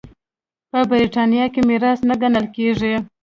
[0.71, 2.93] په برېټانیا کې میراث نه ګڼل کېږي.